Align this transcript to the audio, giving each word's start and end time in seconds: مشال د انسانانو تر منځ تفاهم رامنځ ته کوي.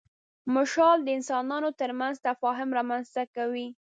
مشال 0.53 0.97
د 1.03 1.07
انسانانو 1.17 1.69
تر 1.79 1.91
منځ 1.99 2.15
تفاهم 2.27 2.69
رامنځ 2.77 3.05
ته 3.15 3.23
کوي. 3.35 3.67